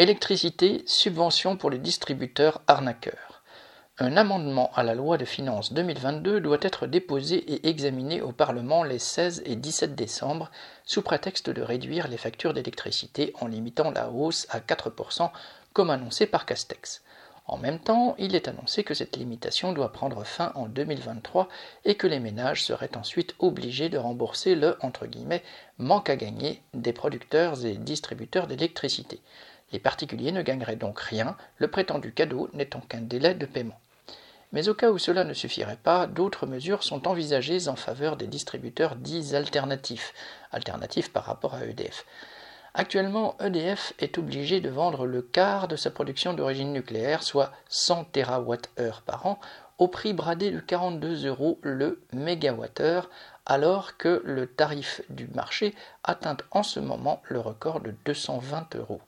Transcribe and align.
Électricité, 0.00 0.84
subvention 0.86 1.56
pour 1.56 1.70
les 1.70 1.78
distributeurs 1.78 2.62
arnaqueurs. 2.68 3.42
Un 3.98 4.16
amendement 4.16 4.70
à 4.76 4.84
la 4.84 4.94
loi 4.94 5.18
de 5.18 5.24
finances 5.24 5.72
2022 5.72 6.40
doit 6.40 6.60
être 6.62 6.86
déposé 6.86 7.38
et 7.38 7.68
examiné 7.68 8.22
au 8.22 8.30
Parlement 8.30 8.84
les 8.84 9.00
16 9.00 9.42
et 9.44 9.56
17 9.56 9.96
décembre 9.96 10.52
sous 10.84 11.02
prétexte 11.02 11.50
de 11.50 11.62
réduire 11.62 12.06
les 12.06 12.16
factures 12.16 12.54
d'électricité 12.54 13.32
en 13.40 13.48
limitant 13.48 13.90
la 13.90 14.08
hausse 14.08 14.46
à 14.50 14.60
4% 14.60 15.32
comme 15.72 15.90
annoncé 15.90 16.26
par 16.26 16.46
Castex. 16.46 17.02
En 17.48 17.56
même 17.56 17.80
temps, 17.80 18.14
il 18.18 18.36
est 18.36 18.46
annoncé 18.46 18.84
que 18.84 18.94
cette 18.94 19.16
limitation 19.16 19.72
doit 19.72 19.92
prendre 19.92 20.22
fin 20.22 20.52
en 20.54 20.66
2023 20.66 21.48
et 21.84 21.96
que 21.96 22.06
les 22.06 22.20
ménages 22.20 22.62
seraient 22.62 22.96
ensuite 22.96 23.34
obligés 23.40 23.88
de 23.88 23.98
rembourser 23.98 24.54
le 24.54 24.76
entre 24.80 25.06
guillemets, 25.06 25.42
manque 25.78 26.08
à 26.08 26.14
gagner 26.14 26.62
des 26.72 26.92
producteurs 26.92 27.66
et 27.66 27.74
distributeurs 27.74 28.46
d'électricité. 28.46 29.20
Les 29.72 29.78
particuliers 29.78 30.32
ne 30.32 30.42
gagneraient 30.42 30.76
donc 30.76 30.98
rien, 31.00 31.36
le 31.58 31.68
prétendu 31.68 32.12
cadeau 32.12 32.48
n'étant 32.52 32.80
qu'un 32.80 33.00
délai 33.00 33.34
de 33.34 33.46
paiement. 33.46 33.78
Mais 34.52 34.68
au 34.68 34.74
cas 34.74 34.90
où 34.90 34.98
cela 34.98 35.24
ne 35.24 35.34
suffirait 35.34 35.78
pas, 35.82 36.06
d'autres 36.06 36.46
mesures 36.46 36.82
sont 36.82 37.06
envisagées 37.06 37.68
en 37.68 37.76
faveur 37.76 38.16
des 38.16 38.26
distributeurs 38.26 38.96
dits 38.96 39.34
alternatifs, 39.34 40.14
alternatifs 40.52 41.12
par 41.12 41.24
rapport 41.24 41.54
à 41.54 41.66
EDF. 41.66 42.06
Actuellement, 42.72 43.36
EDF 43.40 43.92
est 43.98 44.16
obligé 44.18 44.60
de 44.60 44.70
vendre 44.70 45.04
le 45.06 45.20
quart 45.20 45.68
de 45.68 45.76
sa 45.76 45.90
production 45.90 46.32
d'origine 46.32 46.72
nucléaire, 46.72 47.22
soit 47.22 47.52
100 47.68 48.04
TWh 48.12 49.02
par 49.04 49.26
an, 49.26 49.38
au 49.78 49.88
prix 49.88 50.12
bradé 50.12 50.50
de 50.50 50.60
42 50.60 51.26
euros 51.26 51.58
le 51.62 52.02
mégawattheure, 52.12 53.10
alors 53.46 53.96
que 53.96 54.22
le 54.24 54.46
tarif 54.46 55.02
du 55.08 55.28
marché 55.28 55.74
atteint 56.04 56.36
en 56.50 56.62
ce 56.62 56.80
moment 56.80 57.22
le 57.28 57.40
record 57.40 57.80
de 57.80 57.94
220 58.04 58.76
euros. 58.76 59.00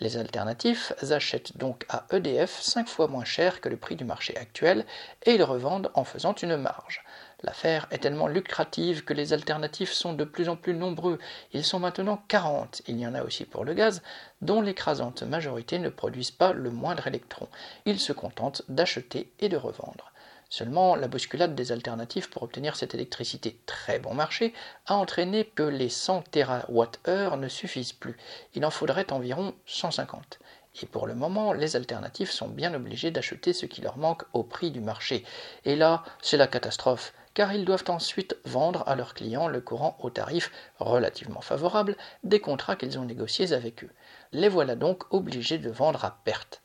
Les 0.00 0.16
alternatifs 0.16 0.92
achètent 1.10 1.56
donc 1.56 1.84
à 1.88 2.06
EDF 2.12 2.60
5 2.60 2.88
fois 2.88 3.08
moins 3.08 3.24
cher 3.24 3.60
que 3.60 3.68
le 3.68 3.76
prix 3.76 3.96
du 3.96 4.04
marché 4.04 4.36
actuel 4.36 4.84
et 5.24 5.34
ils 5.34 5.42
revendent 5.42 5.90
en 5.94 6.04
faisant 6.04 6.34
une 6.34 6.56
marge. 6.56 7.04
L'affaire 7.42 7.88
est 7.90 7.98
tellement 7.98 8.28
lucrative 8.28 9.04
que 9.04 9.14
les 9.14 9.32
alternatifs 9.32 9.92
sont 9.92 10.12
de 10.12 10.24
plus 10.24 10.48
en 10.48 10.56
plus 10.56 10.74
nombreux. 10.74 11.18
Ils 11.52 11.64
sont 11.64 11.80
maintenant 11.80 12.22
40, 12.28 12.82
il 12.86 12.98
y 12.98 13.06
en 13.06 13.14
a 13.14 13.24
aussi 13.24 13.44
pour 13.44 13.64
le 13.64 13.74
gaz, 13.74 14.02
dont 14.40 14.60
l'écrasante 14.60 15.22
majorité 15.22 15.78
ne 15.78 15.88
produisent 15.88 16.30
pas 16.30 16.52
le 16.52 16.70
moindre 16.70 17.08
électron. 17.08 17.48
Ils 17.84 17.98
se 17.98 18.12
contentent 18.12 18.62
d'acheter 18.68 19.32
et 19.40 19.48
de 19.48 19.56
revendre. 19.56 20.11
Seulement, 20.52 20.96
la 20.96 21.08
bousculade 21.08 21.54
des 21.54 21.72
alternatives 21.72 22.28
pour 22.28 22.42
obtenir 22.42 22.76
cette 22.76 22.92
électricité 22.92 23.58
très 23.64 23.98
bon 23.98 24.12
marché 24.12 24.52
a 24.84 24.96
entraîné 24.96 25.46
que 25.46 25.62
les 25.62 25.88
100 25.88 26.24
TWh 26.30 27.38
ne 27.38 27.48
suffisent 27.48 27.94
plus. 27.94 28.18
Il 28.54 28.66
en 28.66 28.70
faudrait 28.70 29.10
environ 29.14 29.54
150. 29.64 30.40
Et 30.82 30.84
pour 30.84 31.06
le 31.06 31.14
moment, 31.14 31.54
les 31.54 31.74
alternatives 31.74 32.30
sont 32.30 32.48
bien 32.48 32.74
obligés 32.74 33.10
d'acheter 33.10 33.54
ce 33.54 33.64
qui 33.64 33.80
leur 33.80 33.96
manque 33.96 34.24
au 34.34 34.42
prix 34.42 34.70
du 34.70 34.82
marché. 34.82 35.24
Et 35.64 35.74
là, 35.74 36.04
c'est 36.20 36.36
la 36.36 36.48
catastrophe, 36.48 37.14
car 37.32 37.54
ils 37.54 37.64
doivent 37.64 37.88
ensuite 37.88 38.36
vendre 38.44 38.84
à 38.86 38.94
leurs 38.94 39.14
clients 39.14 39.48
le 39.48 39.62
courant 39.62 39.96
au 40.00 40.10
tarif 40.10 40.52
relativement 40.78 41.40
favorable 41.40 41.96
des 42.24 42.40
contrats 42.40 42.76
qu'ils 42.76 42.98
ont 42.98 43.06
négociés 43.06 43.54
avec 43.54 43.84
eux. 43.84 43.90
Les 44.32 44.50
voilà 44.50 44.76
donc 44.76 45.04
obligés 45.14 45.56
de 45.56 45.70
vendre 45.70 46.04
à 46.04 46.18
perte. 46.26 46.60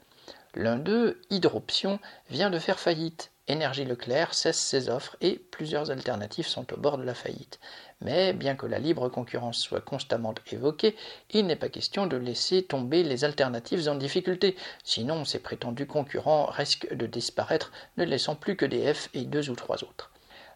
L'un 0.56 0.76
d'eux, 0.76 1.22
Hydroption, 1.30 2.00
vient 2.30 2.50
de 2.50 2.60
faire 2.60 2.82
faillite 2.82 3.32
Énergie 3.50 3.86
Leclerc 3.86 4.34
cesse 4.34 4.60
ses 4.60 4.90
offres 4.90 5.16
et 5.22 5.40
plusieurs 5.52 5.90
alternatives 5.90 6.48
sont 6.48 6.74
au 6.74 6.78
bord 6.78 6.98
de 6.98 7.04
la 7.04 7.14
faillite. 7.14 7.60
Mais 8.02 8.34
bien 8.34 8.56
que 8.56 8.66
la 8.66 8.78
libre 8.78 9.08
concurrence 9.08 9.60
soit 9.60 9.80
constamment 9.80 10.36
évoquée, 10.52 10.96
il 11.32 11.46
n'est 11.46 11.56
pas 11.56 11.70
question 11.70 12.08
de 12.08 12.18
laisser 12.18 12.64
tomber 12.64 13.04
les 13.04 13.24
alternatives 13.24 13.88
en 13.88 13.96
difficulté, 13.96 14.58
sinon 14.84 15.24
ces 15.24 15.40
prétendus 15.40 15.88
concurrents 15.88 16.48
risquent 16.48 16.94
de 16.94 17.08
disparaître, 17.08 17.72
ne 17.96 18.04
laissant 18.04 18.36
plus 18.36 18.58
que 18.58 18.66
DF 18.66 19.10
et 19.14 19.24
deux 19.24 19.50
ou 19.50 19.56
trois 19.56 19.84
autres. 19.84 20.12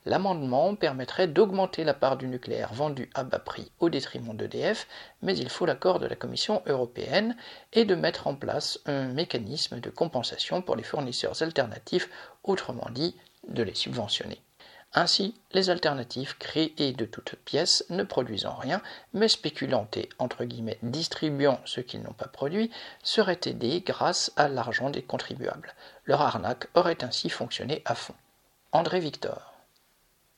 L'amendement 0.05 0.73
permettrait 0.75 1.27
d'augmenter 1.27 1.83
la 1.83 1.93
part 1.93 2.17
du 2.17 2.27
nucléaire 2.27 2.73
vendu 2.73 3.09
à 3.13 3.23
bas 3.23 3.37
prix 3.37 3.71
au 3.79 3.89
détriment 3.89 4.35
d'EDF, 4.35 4.87
mais 5.21 5.37
il 5.37 5.49
faut 5.49 5.67
l'accord 5.67 5.99
de 5.99 6.07
la 6.07 6.15
Commission 6.15 6.63
européenne 6.65 7.35
et 7.71 7.85
de 7.85 7.93
mettre 7.93 8.25
en 8.25 8.33
place 8.33 8.79
un 8.87 9.09
mécanisme 9.09 9.79
de 9.79 9.89
compensation 9.91 10.63
pour 10.63 10.75
les 10.75 10.83
fournisseurs 10.83 11.43
alternatifs, 11.43 12.09
autrement 12.43 12.87
dit 12.89 13.15
de 13.47 13.61
les 13.61 13.75
subventionner. 13.75 14.41
Ainsi, 14.93 15.35
les 15.53 15.69
alternatives 15.69 16.37
créées 16.37 16.93
de 16.93 17.05
toutes 17.05 17.35
pièces, 17.35 17.85
ne 17.89 18.03
produisant 18.03 18.55
rien, 18.55 18.81
mais 19.13 19.27
spéculant 19.27 19.87
et 19.95 20.09
entre 20.17 20.43
guillemets 20.43 20.79
distribuant 20.81 21.61
ce 21.63 21.79
qu'ils 21.79 22.01
n'ont 22.01 22.11
pas 22.11 22.27
produit, 22.27 22.71
seraient 23.03 23.39
aidés 23.45 23.81
grâce 23.85 24.33
à 24.35 24.49
l'argent 24.49 24.89
des 24.89 25.03
contribuables. 25.03 25.75
Leur 26.05 26.21
arnaque 26.21 26.67
aurait 26.73 27.03
ainsi 27.03 27.29
fonctionné 27.29 27.83
à 27.85 27.95
fond. 27.95 28.15
André 28.73 28.99
Victor 28.99 29.50